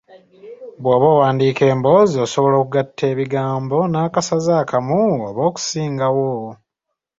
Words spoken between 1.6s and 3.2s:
emboozi, osobola okugatta